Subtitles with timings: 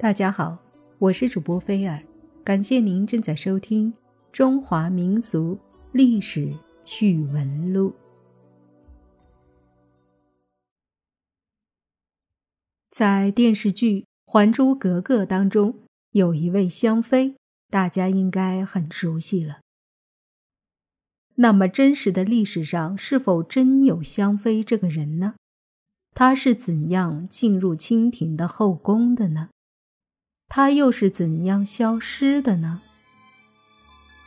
[0.00, 0.56] 大家好，
[1.00, 2.00] 我是主播菲尔，
[2.44, 3.92] 感谢您正在收听
[4.30, 5.58] 《中华民族
[5.90, 6.52] 历史
[6.84, 7.90] 趣闻录》。
[12.92, 15.74] 在电视剧《还珠格格》当中，
[16.12, 17.34] 有一位香妃，
[17.68, 19.58] 大家应该很熟悉了。
[21.34, 25.34] 那么，真实的历史上是否真有香妃这个人呢？
[26.14, 29.48] 她是怎样进入清廷的后宫的呢？
[30.48, 32.80] 他又是怎样消失的呢？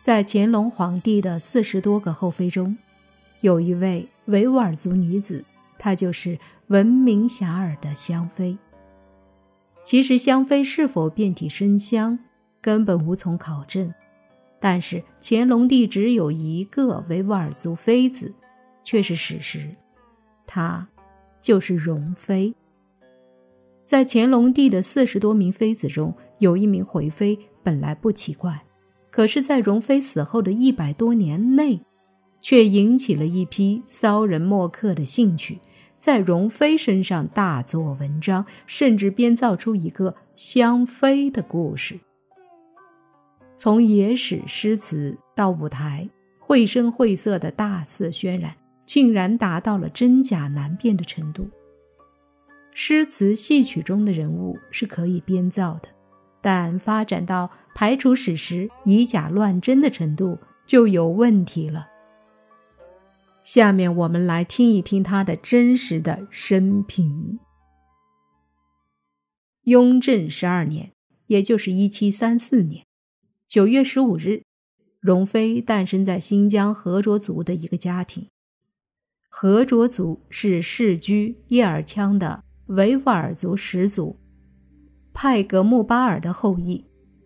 [0.00, 2.76] 在乾隆皇帝的四十多个后妃中，
[3.40, 5.44] 有一位维吾尔族女子，
[5.78, 8.56] 她就是闻名遐迩的香妃。
[9.82, 12.18] 其实香妃是否遍体生香，
[12.60, 13.92] 根本无从考证。
[14.60, 18.32] 但是乾隆帝只有一个维吾尔族妃子，
[18.82, 19.74] 却是史实，
[20.46, 20.86] 她
[21.42, 22.54] 就是容妃。
[23.84, 28.64] 在乾隆帝的四十多名妃子中，有一名回妃，本来不奇怪，
[29.10, 31.80] 可是，在容妃死后的一百多年内，
[32.40, 35.58] 却引起了一批骚人墨客的兴趣，
[35.98, 42.00] 在容妃身上大做文章，甚至编造出一个香妃的故事。
[43.54, 46.08] 从野史诗词到舞台，
[46.40, 51.48] 绘声绘色的大肆渲染，竟然达到了真假难辨的程度。
[52.76, 55.88] 诗词戏曲中的人物是可以编造的，
[56.42, 61.86] 但发展到排除史实、以假乱真的程度就有问题了。
[63.44, 67.38] 下面我们来听一听他的真实的生平。
[69.62, 70.90] 雍正十二年，
[71.28, 72.84] 也就是一七三四年
[73.46, 74.42] 九月十五日，
[74.98, 78.26] 容妃诞生在新疆和卓族的一个家庭。
[79.28, 82.42] 和卓族是世居叶尔羌的。
[82.68, 84.16] 维吾尔族始祖
[85.12, 86.82] 派格木巴尔的后裔，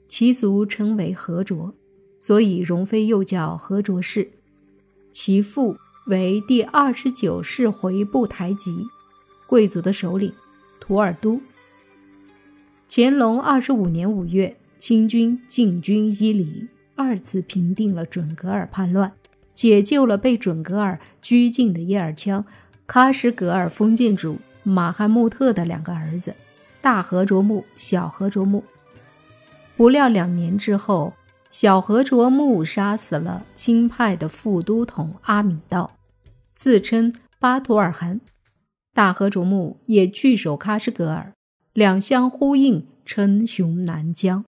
[0.08, 1.72] 其族称为和卓，
[2.18, 4.28] 所以容妃又叫和卓氏。
[5.12, 5.76] 其父
[6.06, 8.84] 为第二十九世回部台吉，
[9.46, 10.32] 贵族的首领
[10.80, 11.40] 图尔都。
[12.88, 19.12] 乾隆二十五年五月，清军进军伊犁，二次平定了准噶尔叛乱，
[19.54, 22.44] 解救了被准噶尔拘禁的叶尔羌
[22.88, 24.36] 喀什噶尔封建主。
[24.68, 26.34] 马汉穆特的两个儿子，
[26.80, 28.62] 大和卓木、小和卓木。
[29.76, 31.14] 不料两年之后，
[31.50, 35.92] 小和卓木杀死了钦派的副都统阿米道，
[36.54, 38.20] 自称巴图尔汗。
[38.92, 41.32] 大和卓木也据守喀什噶尔，
[41.72, 44.44] 两相呼应，称雄南疆，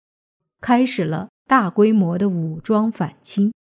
[0.61, 3.53] 开始了大规模的武装反清。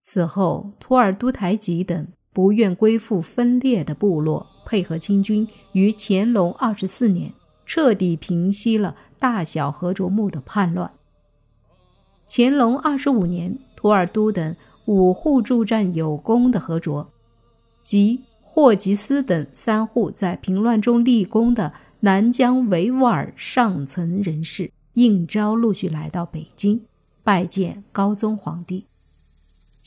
[0.00, 4.46] 此后，图尔都台吉等不愿归附分裂的部落。
[4.66, 7.32] 配合清军于乾隆二十四年
[7.64, 10.90] 彻底平息了大小和卓木的叛乱。
[12.28, 14.54] 乾隆二十五年，图尔都等
[14.84, 17.08] 五户驻战有功的和卓，
[17.82, 26.78] 及霍吉斯等三户在平乱中立功的南疆维吾尔上层人士，应召陆续来到北京，
[27.24, 28.84] 拜见高宗皇帝。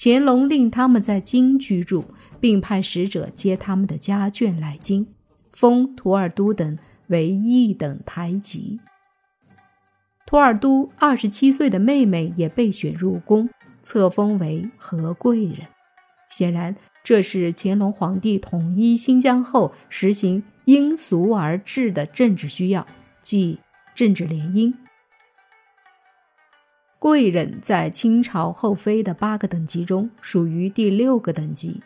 [0.01, 2.05] 乾隆令他们在京居住。
[2.41, 5.05] 并派使者接他们的家眷来京，
[5.51, 6.77] 封图尔都等
[7.07, 8.79] 为一等台吉。
[10.25, 13.49] 图尔都二十七岁的妹妹也被选入宫，
[13.83, 15.67] 册封为和贵人。
[16.29, 16.73] 显然，
[17.03, 22.87] 这是乾隆皇帝统一新疆后实行因俗而治的政治需要，
[23.21, 23.59] 即
[23.93, 24.73] 政治联姻。
[26.99, 31.79] 贵人在清朝后妃的八个等级中属于第六个等级。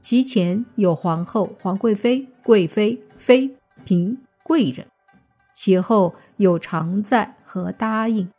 [0.00, 3.50] 其前有皇后、皇贵妃、贵妃、妃、
[3.84, 4.86] 嫔、贵人，
[5.54, 8.30] 其后有常在和答应。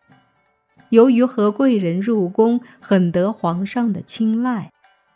[0.90, 4.72] 由于和贵人入宫很得皇上的青睐，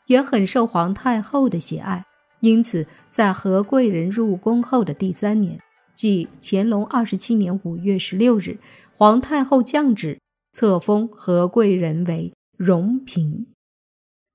[0.07, 2.03] 也很受皇太后的喜爱，
[2.41, 5.57] 因此在和贵人入宫后的第三年，
[5.93, 8.59] 即乾隆二十七年五月十六日，
[8.97, 10.19] 皇太后降旨
[10.55, 13.45] 册封和贵人为荣嫔。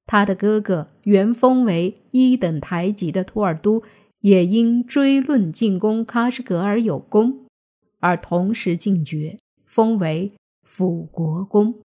[0.05, 3.83] 他的哥哥原封为一等台级的图尔都，
[4.19, 7.47] 也因追论进攻喀什噶尔有功，
[8.01, 11.81] 而同时进爵，封为辅国公。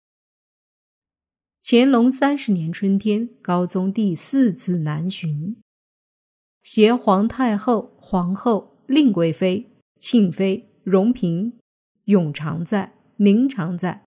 [1.63, 5.55] 乾隆三十年春天，高宗第四次南巡，
[6.61, 9.65] 携皇太后、皇后、令贵妃、
[9.97, 11.53] 庆妃、荣嫔，
[12.03, 14.04] 永常在、宁常在。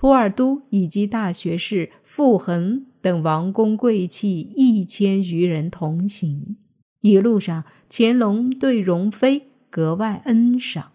[0.00, 6.56] 图尔都以及大学士傅恒等王公贵戚一千余人同行，
[7.02, 10.92] 一路上乾隆对容妃格外恩赏，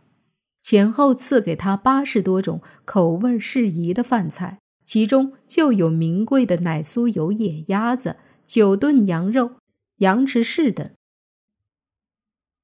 [0.63, 8.15] 前后赐给他八十多种口味适宜的饭菜，其中就有名贵的奶酥油野鸭子、
[8.47, 9.51] 九炖羊肉、
[9.97, 10.89] 羊翅柿等。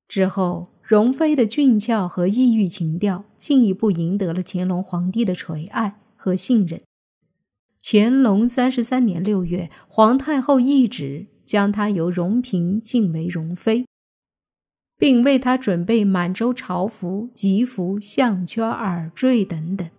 [0.07, 6.79] 之后，容妃的俊俏和异域情调进一步赢得了乾隆皇帝的垂爱和信任。
[7.81, 13.85] 乾隆三十三年六月，皇太后懿旨将她由容嫔晋为容妃。
[15.01, 19.89] 并为他准备满洲朝服、吉服、项圈、耳坠等等。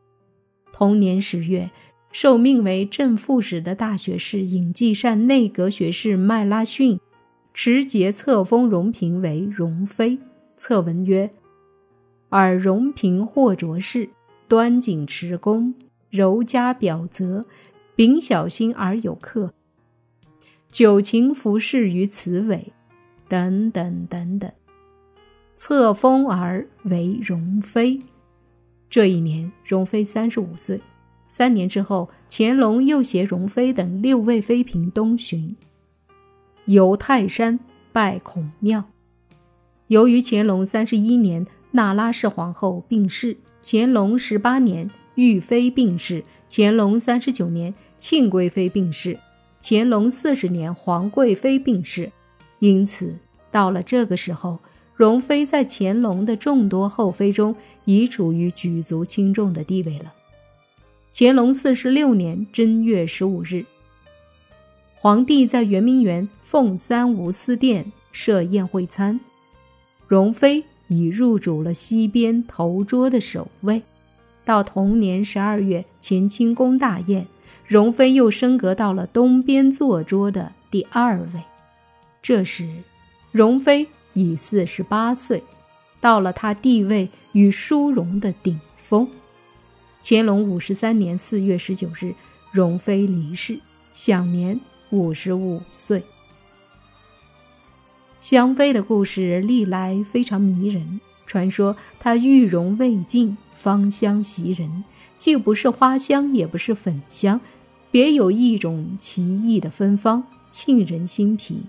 [0.73, 1.73] 同年十月，
[2.13, 7.01] 受命为正副使的大学士尹继善、内阁学士麦拉逊
[7.53, 10.21] 持节册封容嫔为容妃。
[10.57, 11.29] 册文曰
[12.31, 14.09] ：“尔容嫔或着氏，
[14.47, 15.75] 端谨持恭，
[16.13, 17.47] 柔嘉表泽，
[17.97, 19.55] 秉小心而有客，
[20.71, 22.71] 久勤服侍于此委。”
[23.29, 24.53] 等等等等。
[25.57, 28.03] 册封而为容妃。
[28.91, 30.79] 这一年，容妃三十五岁。
[31.31, 35.57] 三年之后，乾隆又携容妃等六位妃嫔东巡，
[36.67, 37.59] 游泰山，
[37.91, 38.85] 拜孔庙。
[39.87, 49.19] 由于乾隆三十一年那拉氏皇后病逝，乾隆十八年玉妃病逝，乾隆三十九年庆贵妃病逝，
[49.61, 52.11] 乾隆四十年皇贵妃病逝，
[52.61, 53.15] 因此
[53.51, 54.59] 到了这个时候。
[54.95, 57.57] 容妃在乾隆的众多后妃中，
[57.87, 60.13] 已处于举足轻重的地位了。
[61.13, 63.65] 乾隆四十六年正月十五日，
[64.95, 69.19] 皇帝在圆明园奉三无私殿设宴会餐，
[70.07, 73.83] 容妃已入主了西边头桌的首位。
[74.45, 77.27] 到同年十二月乾清宫大宴，
[77.67, 81.43] 容妃又升格到了东边坐桌的第二位。
[82.23, 82.69] 这时，
[83.31, 83.87] 容妃。
[84.15, 85.43] 已四十八岁，
[85.99, 89.09] 到了她地位与殊荣的顶峰。
[90.03, 92.15] 乾隆五十三年四月十九日，
[92.51, 93.59] 容妃离世，
[93.95, 94.61] 享年
[94.91, 96.03] 五十五岁。
[98.21, 104.83] 香妃的故事历来非常迷人，传说她玉容未尽，芳香袭人，
[105.17, 107.41] 既不是花香，也不是粉香，
[107.93, 111.61] 别有一种奇异的芬芳，沁人心脾。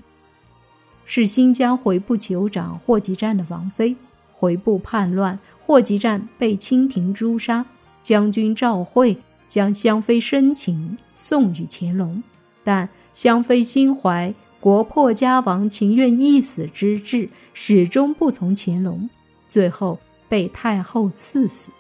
[1.06, 3.96] 是新疆回部酋长霍集占的王妃。
[4.32, 7.64] 回部叛乱，霍集占被清廷诛杀。
[8.02, 9.16] 将军赵惠
[9.48, 12.24] 将香妃申请送与乾隆，
[12.64, 19.08] 但香妃心怀国破家亡、情愿一死之志，始终不从乾隆，
[19.48, 21.72] 最后被太后赐死。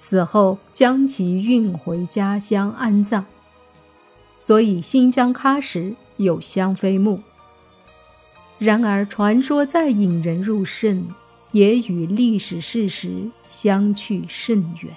[0.00, 3.22] 死后将其运回家乡安葬，
[4.40, 7.20] 所以新疆喀什有香妃墓。
[8.58, 11.06] 然而，传说再引人入胜，
[11.52, 14.90] 也与历史事实相去甚远。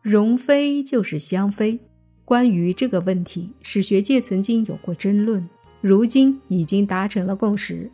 [0.00, 1.80] 容妃就是香妃，
[2.24, 7.90] 关于这个问题，史学界曾经有过争论，如今已经达成了共识。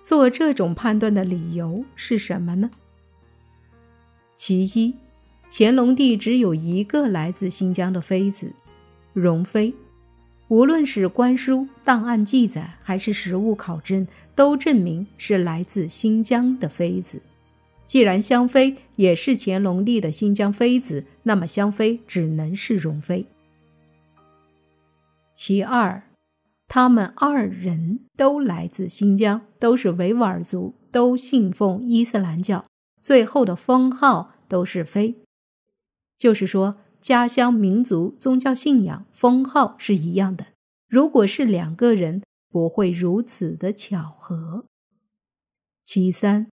[0.00, 2.70] 做这种判断的理由是什么呢？
[4.36, 4.94] 其一，
[5.50, 8.52] 乾隆帝只有一个来自新疆的妃子，
[9.12, 9.72] 容妃。
[10.48, 17.20] 无论是官书、档案记载，还是实物考证，都证明是来自新疆的妃子。
[17.86, 23.26] 既然香妃也是乾隆帝的新疆妃子，那么香妃只能是容妃。
[25.34, 26.02] 其二，
[26.68, 32.64] 他们二人都来自新疆，都是维吾尔族，都信奉伊斯兰教，
[33.04, 35.16] 最后的封号都是妃，
[36.16, 36.76] 就是说。
[37.04, 40.46] 家乡民族宗教信仰封号是一样的。
[40.88, 44.64] 如果是两个人，不会如此的巧合。
[45.84, 46.46] 其三，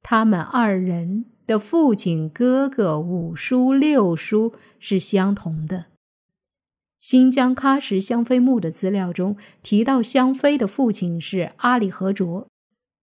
[0.00, 5.88] 他们二人的父亲、哥哥五叔、六叔是相同的。
[6.98, 12.48] 新疆喀什香妃墓的资料中提到，香妃的父亲是阿里和卓，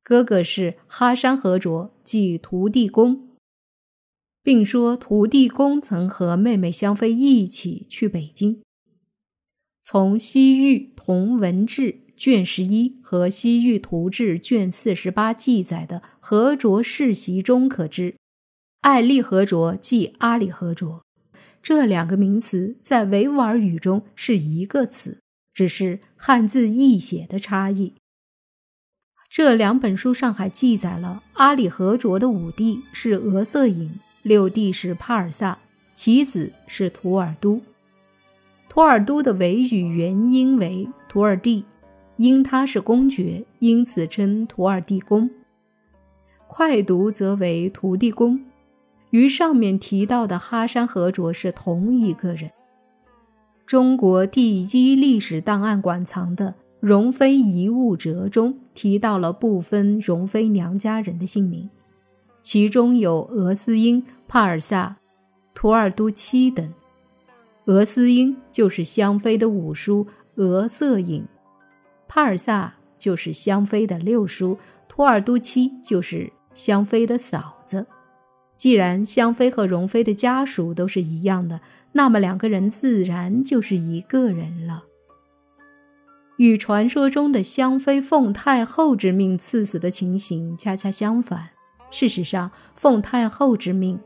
[0.09, 3.29] 哥哥是哈山和卓，即土地公。
[4.41, 8.59] 并说，土地公曾和妹妹香妃一起去北京。
[9.83, 18.15] 从《西域同文志》卷十一和《西域图志》卷四十八记载的和卓世袭中可知，
[18.81, 21.03] 艾丽和卓即阿里和卓，
[21.61, 25.19] 这两个名词在维吾尔语中是一个词，
[25.53, 27.93] 只是汉字译写的差异。
[29.29, 33.91] 这两本书上还记载了阿里和卓的五弟是额瑟尹。
[34.23, 35.59] 六弟是帕尔萨，
[35.93, 37.61] 其子是图尔都。
[38.67, 41.63] 图尔都的维语原音为图尔蒂，
[42.17, 45.29] 因他是公爵，因此称图尔地公。
[46.47, 48.43] 快读则为图地公，
[49.11, 52.49] 与上面提到的哈山和卓是同一个人。
[53.65, 56.47] 中国第一历史档案馆藏的
[56.79, 61.69] 《容妃遗物折》中提到了部分容妃娘家人的姓名，
[62.41, 64.95] 其中有俄斯英、帕尔萨、
[65.53, 66.73] 图尔都七等。
[67.65, 71.27] 俄斯英就是香妃的五叔俄色影，
[72.07, 74.57] 帕尔萨就是香妃的六叔，
[74.87, 77.85] 图尔都七就是香妃的嫂子。
[78.55, 81.59] 既然香妃和容妃的家属都是一样的，
[81.91, 84.85] 那么两个人自然就是一个人了。
[86.39, 91.49] 与传说中的香妃奉太后之命赐死的情形恰恰相反。
[91.91, 93.99] 事实上，奉太后之命，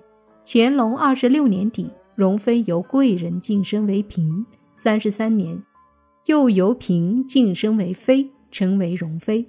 [0.44, 4.44] 乾隆二十六年底，容妃由贵人晋升为嫔；
[4.76, 5.62] 三十三年，
[6.26, 9.46] 又由嫔晋升为妃，成为容妃。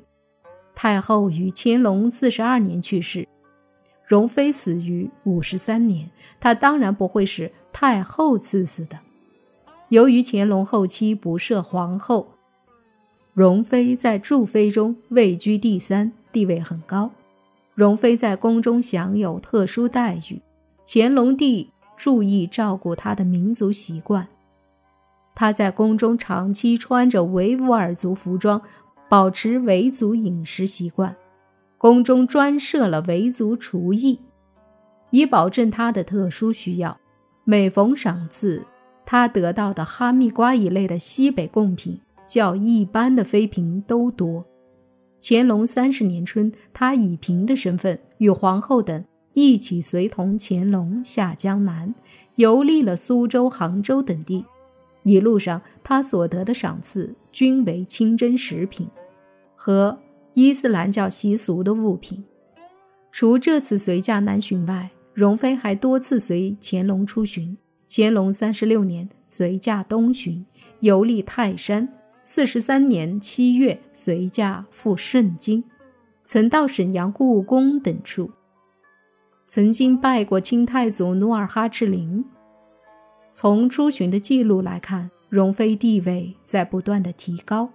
[0.75, 3.27] 太后于乾隆四十二年去世。
[4.07, 8.99] 容妃死于五十三年，她当然不会是太后赐死的。
[9.89, 12.34] 由于乾隆后期不设皇后，
[13.35, 17.11] 容妃在祝妃中位居第三，地位很高。
[17.75, 20.41] 容妃在宫中享有特殊待遇，
[20.87, 24.29] 乾隆帝注意照顾她的民族习惯。
[25.35, 28.63] 她在宫中长期穿着维吾尔族服装，
[29.09, 31.17] 保持维族饮食习惯。
[31.77, 34.21] 宫中专设了维族厨艺，
[35.11, 36.97] 以保证他的特殊需要。
[37.43, 38.65] 每逢赏赐，
[39.05, 44.45] 他得到的哈密瓜一类的西北贡品，较一般的妃嫔都多。
[45.21, 51.95] 乾隆三十年春，他以嫔的身份与皇后等一起随同乾隆下江南，
[52.37, 54.45] 游历了苏州、杭州等地。
[55.03, 58.89] 一路上，他所得的赏赐均为清真食品
[59.55, 59.99] 和。
[60.37, 62.25] 伊斯兰教习俗的物品，
[63.13, 67.57] 除这次随驾南巡外，容妃还多次随乾隆出巡。
[67.89, 70.45] 乾隆三十六年随驾东巡，
[70.81, 71.87] 游历泰山；
[72.27, 75.63] 四十三年七月随驾赴盛京，
[76.25, 78.31] 曾到沈阳故宫等处，
[79.47, 82.25] 曾经拜过清太祖努尔哈赤陵。
[83.31, 87.69] 从出巡的记录来看，容妃地位在不断的提高。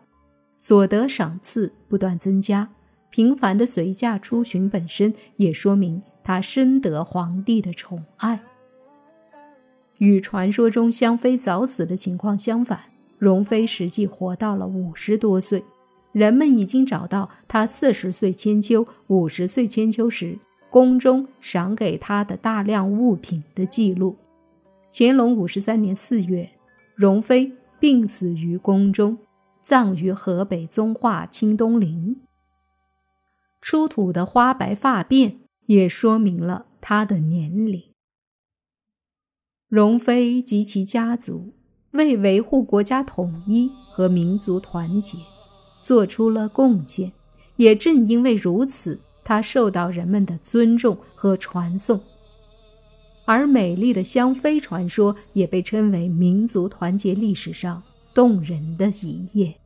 [0.57, 2.67] 所得赏赐不断增加，
[3.11, 8.41] 频繁的随驾出巡本身也说明她深得皇帝的宠爱。
[9.99, 12.79] 与传说中香妃早死的情况相反，
[13.19, 15.63] 容妃实际活到了五十多岁。
[16.11, 20.39] 人们已经找到她四十岁千秋、五十岁千秋时
[20.71, 24.17] 宫中赏给她的大量物品的记录。
[24.91, 26.49] 乾隆五十三年四月，
[26.95, 29.15] 容妃病死于宫中。
[29.61, 32.21] 葬于河北遵化清东陵。
[33.61, 35.35] 出土的花白发辫
[35.67, 37.83] 也说明了她的年龄。
[39.67, 41.53] 容妃及其家族
[41.91, 45.17] 为维护国家统一和民族团结
[45.83, 47.11] 做出了贡献，
[47.55, 51.99] 也正因为如此，他受到人们的尊重和传颂。
[53.25, 57.81] 而美丽的香妃传说也被称为民族团结历史上
[58.13, 59.58] 动人的一页。